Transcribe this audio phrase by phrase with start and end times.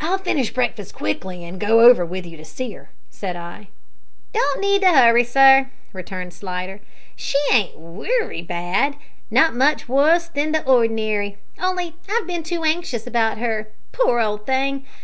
[0.00, 3.68] "I'll finish breakfast quickly and go over with you to see her," said I.
[4.32, 6.80] "Don't need to 'urry, sir," returned Slidder;
[7.14, 8.96] "she ain't wery bad
[9.30, 14.84] not much wuss than or'nary on'y I've bin too anxious about her poor old thing.